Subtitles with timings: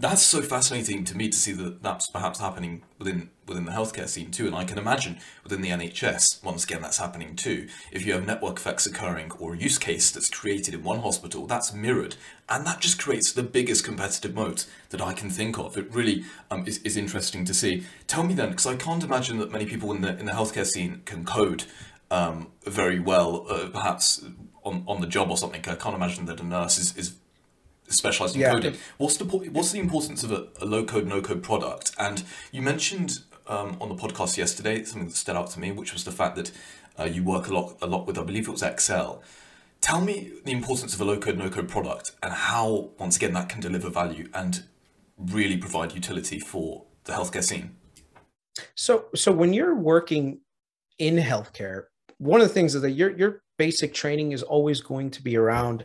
[0.00, 4.08] That's so fascinating to me to see that that's perhaps happening within within the healthcare
[4.08, 7.68] scene too, and I can imagine within the NHS once again that's happening too.
[7.92, 11.46] If you have network effects occurring or a use case that's created in one hospital,
[11.46, 12.16] that's mirrored,
[12.48, 15.76] and that just creates the biggest competitive moat that I can think of.
[15.76, 17.84] It really um, is, is interesting to see.
[18.06, 20.66] Tell me then, because I can't imagine that many people in the in the healthcare
[20.66, 21.64] scene can code
[22.10, 24.24] um, very well, uh, perhaps
[24.64, 25.60] on, on the job or something.
[25.68, 27.16] I can't imagine that a nurse is, is
[27.92, 28.52] specialized in yeah.
[28.52, 28.76] coding.
[28.98, 31.92] What's the what's the importance of a, a low code no code product?
[31.98, 32.22] And
[32.52, 36.04] you mentioned um, on the podcast yesterday something that stood out to me, which was
[36.04, 36.52] the fact that
[36.98, 39.22] uh, you work a lot a lot with I believe it was Excel.
[39.80, 43.32] Tell me the importance of a low code no code product and how once again
[43.34, 44.64] that can deliver value and
[45.16, 47.76] really provide utility for the healthcare scene.
[48.74, 50.40] So so when you're working
[50.98, 51.84] in healthcare,
[52.18, 55.36] one of the things is that your your basic training is always going to be
[55.36, 55.84] around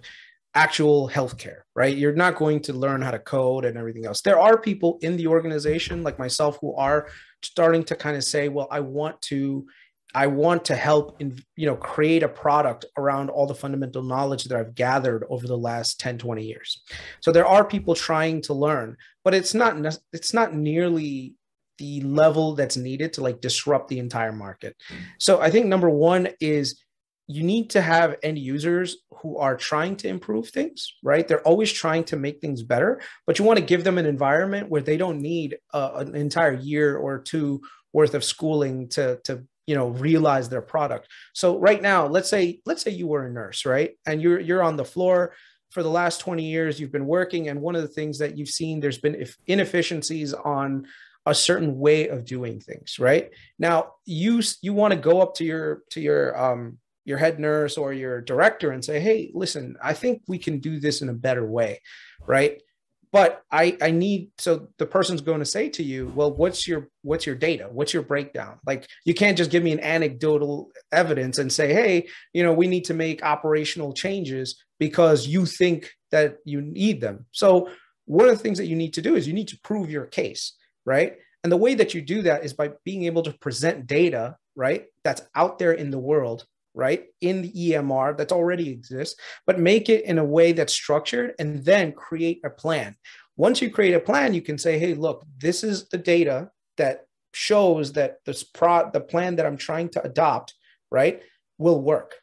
[0.55, 1.95] actual healthcare, right?
[1.95, 4.22] You're not going to learn how to code and everything else.
[4.22, 7.09] There are people in the organization like myself who are
[7.44, 9.68] starting to kind of say, well, I want to
[10.16, 14.46] I want to help in, you know, create a product around all the fundamental knowledge
[14.46, 16.82] that I've gathered over the last 10, 20 years.
[17.20, 19.76] So there are people trying to learn, but it's not
[20.13, 21.35] it's not nearly
[21.79, 24.77] the level that's needed to like disrupt the entire market.
[25.20, 26.82] So I think number 1 is
[27.27, 31.27] you need to have end users who are trying to improve things, right?
[31.27, 34.70] They're always trying to make things better, but you want to give them an environment
[34.70, 37.62] where they don't need uh, an entire year or two
[37.93, 41.07] worth of schooling to to you know realize their product.
[41.34, 43.98] So right now, let's say let's say you were a nurse, right?
[44.05, 45.34] And you're you're on the floor
[45.71, 48.48] for the last 20 years you've been working and one of the things that you've
[48.48, 50.87] seen there's been inefficiencies on
[51.26, 55.43] a certain way of doing things right now you you want to go up to
[55.43, 59.93] your to your um your head nurse or your director and say, hey, listen, I
[59.93, 61.81] think we can do this in a better way,
[62.27, 62.61] right?
[63.11, 66.89] But I I need so the person's going to say to you, well, what's your
[67.03, 67.69] what's your data?
[67.72, 68.59] What's your breakdown?
[68.67, 72.67] Like you can't just give me an anecdotal evidence and say, hey, you know, we
[72.67, 77.25] need to make operational changes because you think that you need them.
[77.31, 77.69] So
[78.05, 80.05] one of the things that you need to do is you need to prove your
[80.05, 80.53] case,
[80.85, 81.15] right?
[81.44, 84.88] And the way that you do that is by being able to present data, right?
[85.03, 86.45] That's out there in the world
[86.75, 91.34] right in the emr that already exists but make it in a way that's structured
[91.40, 92.96] and then create a plan.
[93.38, 97.08] Once you create a plan you can say hey look this is the data that
[97.34, 100.53] shows that this pro the plan that i'm trying to adopt
[100.91, 101.22] right
[101.58, 102.16] will work.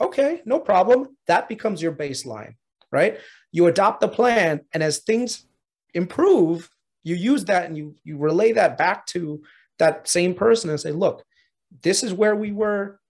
[0.00, 1.16] Okay no problem.
[1.26, 2.54] That becomes your baseline
[2.94, 3.18] right?
[3.50, 5.46] You adopt the plan and as things
[5.94, 6.70] improve
[7.02, 9.42] you use that and you you relay that back to
[9.78, 11.24] that same person and say look
[11.82, 13.00] this is where we were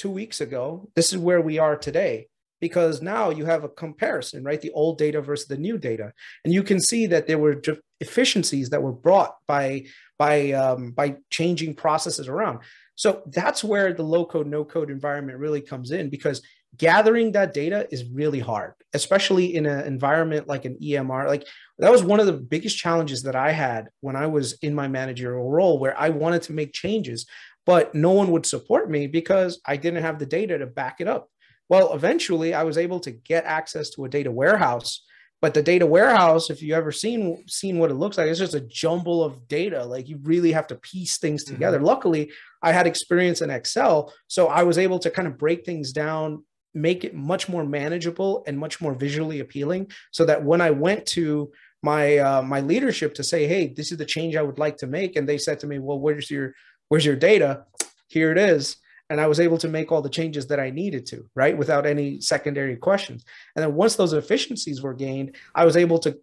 [0.00, 0.88] two weeks ago.
[0.96, 2.28] This is where we are today
[2.58, 4.60] because now you have a comparison, right?
[4.60, 6.12] The old data versus the new data,
[6.44, 7.60] and you can see that there were
[8.00, 9.84] efficiencies that were brought by
[10.18, 12.60] by um, by changing processes around.
[12.94, 16.42] So that's where the low code, no code environment really comes in because
[16.76, 21.26] gathering that data is really hard, especially in an environment like an EMR.
[21.26, 21.46] Like
[21.78, 24.88] that was one of the biggest challenges that I had when I was in my
[24.88, 27.26] managerial role, where I wanted to make changes,
[27.70, 31.06] but no one would support me because I didn't have the data to back it
[31.06, 31.28] up.
[31.68, 35.04] Well, eventually I was able to get access to a data warehouse,
[35.40, 38.56] but the data warehouse, if you ever seen seen what it looks like, it's just
[38.56, 39.84] a jumble of data.
[39.84, 41.54] Like you really have to piece things mm-hmm.
[41.54, 41.76] together.
[41.76, 41.86] Mm-hmm.
[41.86, 45.92] Luckily, I had experience in Excel, so I was able to kind of break things
[45.92, 46.44] down,
[46.74, 51.06] make it much more manageable and much more visually appealing, so that when I went
[51.14, 51.52] to
[51.82, 54.88] my uh, my leadership to say, "Hey, this is the change I would like to
[54.88, 56.52] make," and they said to me, "Well, where's your
[56.90, 57.64] where's your data?
[58.08, 58.76] Here it is.
[59.08, 61.56] And I was able to make all the changes that I needed to, right?
[61.56, 63.24] Without any secondary questions.
[63.56, 66.18] And then once those efficiencies were gained, I was able to,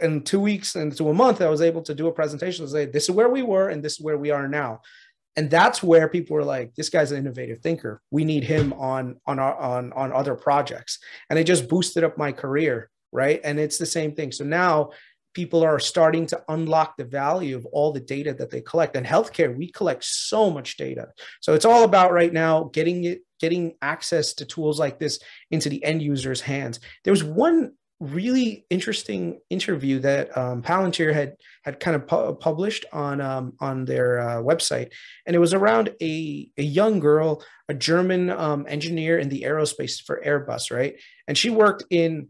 [0.00, 2.86] in two weeks into a month, I was able to do a presentation and say,
[2.86, 4.80] this is where we were and this is where we are now.
[5.36, 8.00] And that's where people were like, this guy's an innovative thinker.
[8.10, 11.00] We need him on, on, our, on, on other projects.
[11.28, 13.40] And it just boosted up my career right?
[13.44, 14.32] And it's the same thing.
[14.32, 14.90] So now
[15.34, 18.96] people are starting to unlock the value of all the data that they collect.
[18.96, 21.08] And healthcare we collect so much data.
[21.40, 25.20] So it's all about right now getting it getting access to tools like this
[25.50, 26.80] into the end user's hands.
[27.04, 32.84] There was one really interesting interview that um, Palantir had had kind of pu- published
[32.92, 34.92] on um, on their uh, website,
[35.26, 40.02] and it was around a a young girl, a German um, engineer in the aerospace
[40.02, 40.96] for Airbus, right?
[41.26, 42.28] And she worked in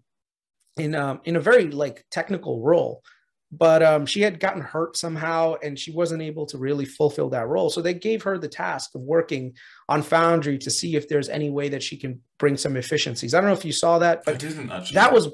[0.78, 3.02] in um, in a very like technical role
[3.50, 7.48] but um, she had gotten hurt somehow and she wasn't able to really fulfill that
[7.48, 9.54] role so they gave her the task of working
[9.88, 13.40] on foundry to see if there's any way that she can bring some efficiencies i
[13.40, 14.94] don't know if you saw that but I didn't actually.
[14.94, 15.28] that was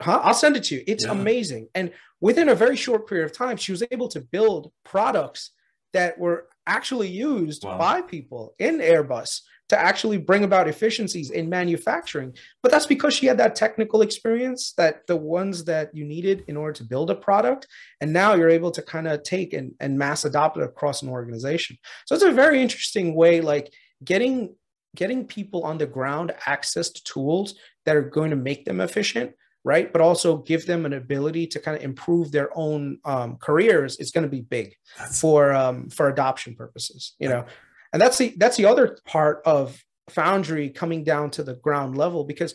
[0.00, 0.20] huh?
[0.22, 1.12] i'll send it to you it's yeah.
[1.12, 5.50] amazing and within a very short period of time, she was able to build products
[5.92, 7.78] that were actually used wow.
[7.78, 9.40] by people in Airbus
[9.70, 12.34] to actually bring about efficiencies in manufacturing.
[12.60, 16.56] But that's because she had that technical experience that the ones that you needed in
[16.56, 17.68] order to build a product.
[18.00, 21.08] And now you're able to kind of take and, and mass adopt it across an
[21.08, 21.78] organization.
[22.06, 23.72] So it's a very interesting way, like
[24.04, 24.56] getting
[24.96, 27.54] getting people on the ground access to tools
[27.86, 29.30] that are going to make them efficient
[29.62, 33.98] right but also give them an ability to kind of improve their own um, careers
[33.98, 34.74] is going to be big
[35.12, 37.44] for um, for adoption purposes you know
[37.92, 42.24] and that's the that's the other part of foundry coming down to the ground level
[42.24, 42.54] because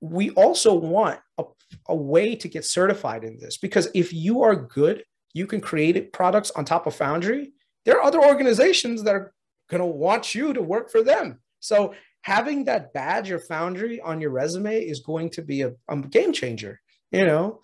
[0.00, 1.44] we also want a,
[1.88, 5.02] a way to get certified in this because if you are good
[5.34, 7.52] you can create products on top of foundry.
[7.84, 9.32] There are other organizations that are
[9.70, 11.38] going to want you to work for them.
[11.60, 15.96] So having that badge or foundry on your resume is going to be a, a
[15.96, 16.80] game changer
[17.10, 17.60] you know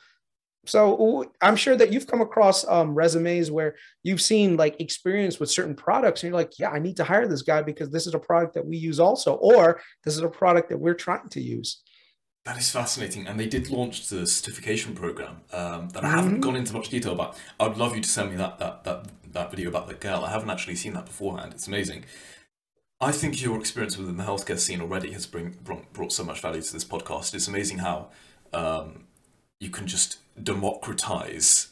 [0.66, 5.50] so i'm sure that you've come across um, resumes where you've seen like experience with
[5.50, 8.14] certain products and you're like yeah i need to hire this guy because this is
[8.14, 11.40] a product that we use also or this is a product that we're trying to
[11.40, 11.82] use.
[12.44, 16.40] That is fascinating and they did launch the certification program um, that i haven't mm-hmm.
[16.40, 17.38] gone into much detail about.
[17.58, 20.24] I'd love you to send me that that that, that video about the girl.
[20.24, 21.52] I haven't actually seen that beforehand.
[21.54, 22.04] It's amazing.
[23.00, 25.56] I think your experience within the healthcare scene already has bring,
[25.92, 27.34] brought so much value to this podcast.
[27.34, 28.10] It's amazing how
[28.52, 29.06] um,
[29.58, 31.68] you can just democratize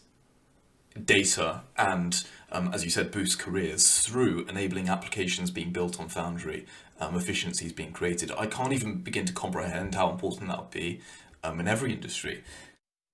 [1.05, 6.67] data and, um, as you said, boost careers through enabling applications being built on Foundry,
[7.01, 8.31] um, efficiencies being created.
[8.39, 11.01] I can't even begin to comprehend how important that would be
[11.43, 12.45] um, in every industry.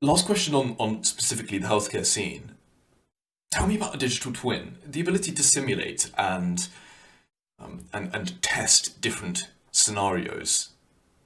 [0.02, 2.52] Last question on, on specifically the healthcare scene.
[3.50, 6.68] Tell me about a digital twin, the ability to simulate and
[7.60, 10.70] um, and, and test different scenarios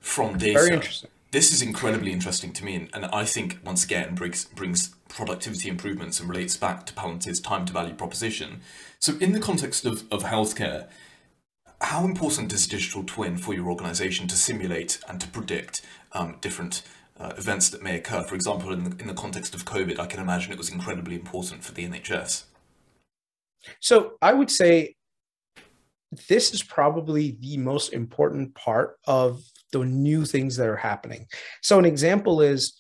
[0.01, 0.59] from data.
[0.59, 1.11] Very interesting.
[1.32, 5.70] This is incredibly interesting to me, and, and I think once again brings brings productivity
[5.70, 8.61] improvements and relates back to Palantir's time to value proposition.
[8.99, 10.88] So, in the context of, of healthcare,
[11.81, 15.81] how important is digital twin for your organization to simulate and to predict
[16.12, 16.82] um, different
[17.19, 18.23] uh, events that may occur?
[18.25, 21.14] For example, in the, in the context of COVID, I can imagine it was incredibly
[21.14, 22.44] important for the NHS.
[23.81, 24.96] So, I would say
[26.29, 29.43] this is probably the most important part of
[29.73, 31.27] the new things that are happening.
[31.63, 32.75] So an example is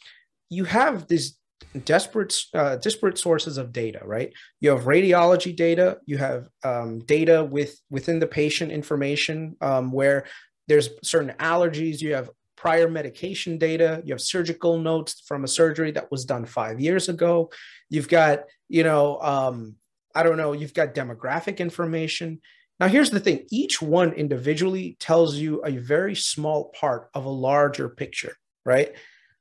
[0.48, 1.38] you have these
[1.84, 4.32] desperate uh, disparate sources of data, right?
[4.60, 10.26] You have radiology data, you have um, data with within the patient information um, where
[10.68, 15.90] there's certain allergies, you have prior medication data, you have surgical notes from a surgery
[15.92, 17.50] that was done five years ago,
[17.88, 19.76] you've got you know um,
[20.14, 22.40] I don't know, you've got demographic information
[22.82, 27.30] now, here's the thing each one individually tells you a very small part of a
[27.30, 28.34] larger picture,
[28.66, 28.92] right?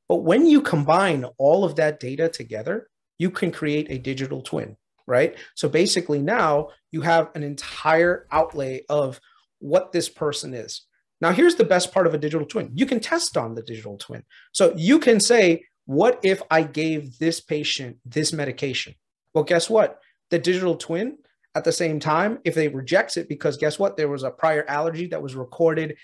[0.08, 4.78] But when you combine all of that data together, you can create a digital twin,
[5.08, 5.36] right?
[5.56, 9.20] So basically, now you have an entire outlay of
[9.58, 10.86] what this person is.
[11.20, 13.98] Now, here's the best part of a digital twin you can test on the digital
[13.98, 14.24] twin.
[14.52, 18.94] So you can say, What if I gave this patient this medication?
[19.34, 20.00] Well, guess what?
[20.30, 21.18] The digital twin
[21.56, 23.98] at the same time, if they rejects it because guess what?
[23.98, 25.98] There was a prior allergy that was recorded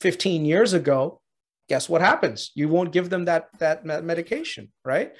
[0.00, 1.20] 15 years ago.
[1.68, 2.52] Guess what happens?
[2.54, 5.12] You won't give them that that medication, right?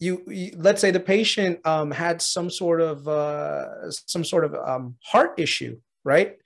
[0.00, 4.54] You, you let's say the patient um, had some sort of uh, some sort of
[4.54, 6.36] um, heart issue, right?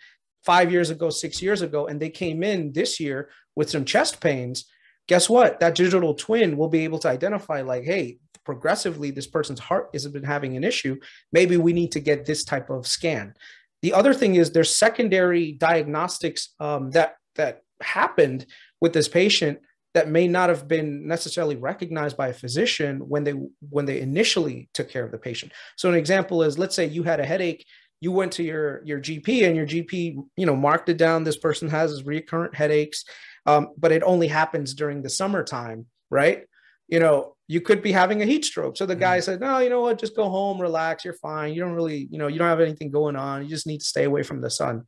[0.45, 4.21] Five years ago, six years ago, and they came in this year with some chest
[4.21, 4.67] pains.
[5.09, 5.59] Guess what?
[5.61, 10.09] That digital twin will be able to identify, like, hey, progressively this person's heart has
[10.09, 10.97] been having an issue
[11.33, 13.35] maybe we need to get this type of scan.
[13.83, 18.47] The other thing is there's secondary diagnostics um, that that happened
[18.81, 19.59] with this patient
[19.93, 23.35] that may not have been necessarily recognized by a physician when they
[23.69, 25.53] when they initially took care of the patient.
[25.77, 27.67] So an example is let's say you had a headache
[28.01, 31.37] you went to your your gp and your gp you know marked it down this
[31.37, 33.05] person has recurrent headaches
[33.45, 36.45] um, but it only happens during the summertime right?
[36.89, 38.77] You know you could be having a heat stroke.
[38.77, 39.23] So the guy mm.
[39.23, 39.99] said, no, you know what?
[39.99, 41.05] Just go home, relax.
[41.05, 41.55] You're fine.
[41.55, 43.43] You don't really, you know, you don't have anything going on.
[43.43, 44.85] You just need to stay away from the sun.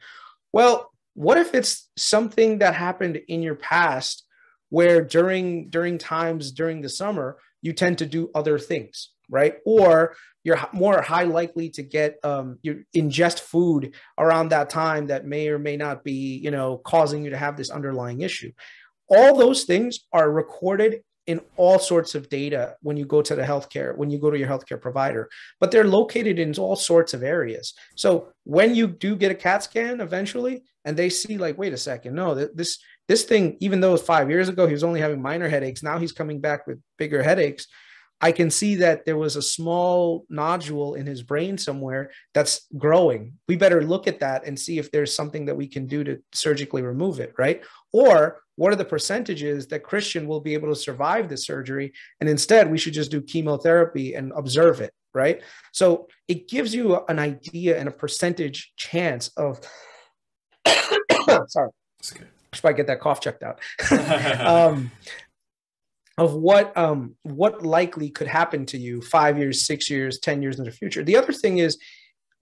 [0.52, 4.24] Well, what if it's something that happened in your past
[4.68, 9.56] where during during times during the summer you tend to do other things, right?
[9.64, 10.14] Or
[10.44, 15.48] you're more high likely to get um, you ingest food around that time that may
[15.48, 18.52] or may not be, you know, causing you to have this underlying issue.
[19.08, 23.42] All those things are recorded in all sorts of data when you go to the
[23.42, 25.28] healthcare, when you go to your healthcare provider,
[25.60, 27.74] but they're located in all sorts of areas.
[27.94, 31.76] So when you do get a CAT scan eventually, and they see like, wait a
[31.76, 35.48] second, no, this this thing, even though five years ago he was only having minor
[35.48, 37.66] headaches, now he's coming back with bigger headaches.
[38.22, 43.32] I can see that there was a small nodule in his brain somewhere that's growing.
[43.48, 46.22] We better look at that and see if there's something that we can do to
[46.32, 47.62] surgically remove it, right?
[47.92, 51.94] Or what are the percentages that Christian will be able to survive the surgery?
[52.20, 55.40] And instead, we should just do chemotherapy and observe it, right?
[55.72, 59.60] So it gives you an idea and a percentage chance of,
[61.46, 61.70] sorry,
[62.12, 62.26] okay.
[62.52, 63.60] should I get that cough checked out.
[64.46, 64.90] um,
[66.18, 70.58] of what um, what likely could happen to you five years, six years, ten years
[70.58, 71.02] in the future.
[71.02, 71.78] The other thing is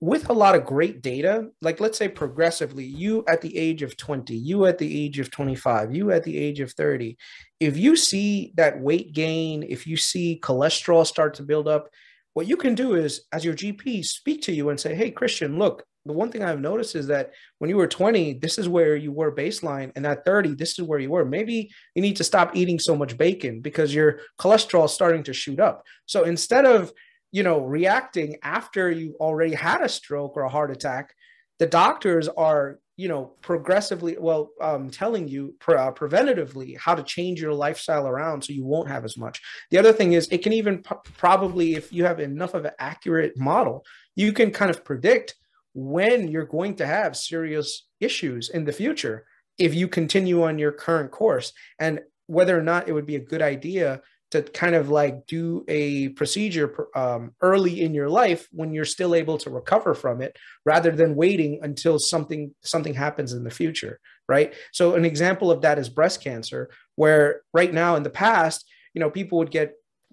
[0.00, 3.96] with a lot of great data, like let's say progressively, you at the age of
[3.96, 7.16] 20, you at the age of 25, you at the age of 30,
[7.58, 11.88] if you see that weight gain, if you see cholesterol start to build up,
[12.34, 15.58] what you can do is, as your GP, speak to you and say, Hey, Christian,
[15.58, 18.94] look, the one thing I've noticed is that when you were 20, this is where
[18.94, 21.24] you were baseline, and at 30, this is where you were.
[21.24, 25.32] Maybe you need to stop eating so much bacon because your cholesterol is starting to
[25.32, 25.84] shoot up.
[26.06, 26.92] So instead of
[27.32, 31.14] you know reacting after you've already had a stroke or a heart attack,
[31.58, 37.02] the doctors are you know progressively well um, telling you pre- uh, preventatively how to
[37.02, 39.40] change your lifestyle around so you won't have as much.
[39.70, 42.72] The other thing is it can even p- probably if you have enough of an
[42.78, 43.84] accurate model
[44.18, 45.36] you can kind of predict
[45.74, 49.24] when you're going to have serious issues in the future
[49.58, 51.52] if you continue on your current course.
[51.78, 55.64] And whether or not it would be a good idea to kind of like do
[55.68, 60.36] a procedure um, early in your life when you're still able to recover from it
[60.64, 65.62] rather than waiting until something something happens in the future right so an example of
[65.62, 69.72] that is breast cancer where right now in the past you know people would get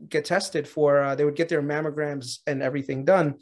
[0.09, 3.35] get tested for uh, they would get their mammograms and everything done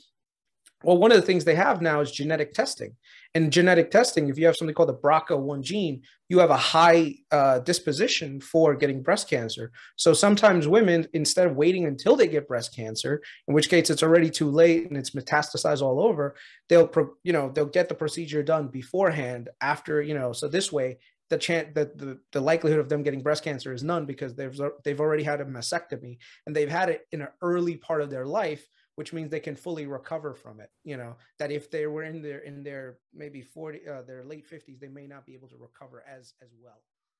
[0.83, 2.95] well, one of the things they have now is genetic testing.
[3.35, 7.15] And genetic testing, if you have something called the BRCA1 gene, you have a high
[7.31, 9.71] uh, disposition for getting breast cancer.
[9.95, 14.03] So sometimes women, instead of waiting until they get breast cancer, in which case it's
[14.03, 16.35] already too late and it's metastasized all over,
[16.69, 16.89] they'll,
[17.23, 20.99] you know, they'll get the procedure done beforehand after, you know, so this way
[21.29, 24.59] the chance that the, the likelihood of them getting breast cancer is none because they've
[24.83, 28.25] they've already had a mastectomy and they've had it in an early part of their
[28.25, 32.03] life which means they can fully recover from it you know that if they were
[32.03, 35.47] in their in their maybe 40 uh, their late 50s they may not be able
[35.49, 36.81] to recover as as well